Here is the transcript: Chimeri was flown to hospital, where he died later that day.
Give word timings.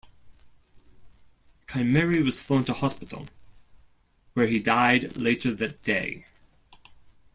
Chimeri 1.67 2.23
was 2.25 2.41
flown 2.41 2.65
to 2.65 2.73
hospital, 2.73 3.27
where 4.33 4.47
he 4.47 4.57
died 4.57 5.15
later 5.15 5.53
that 5.53 5.83
day. 5.83 6.25